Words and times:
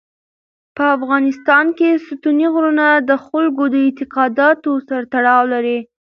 په 0.75 0.83
افغانستان 0.97 1.65
کې 1.77 2.01
ستوني 2.05 2.47
غرونه 2.53 2.85
د 3.09 3.11
خلکو 3.25 3.63
د 3.73 3.75
اعتقاداتو 3.85 4.71
سره 4.87 5.03
تړاو 5.13 5.43
لري. 5.53 5.79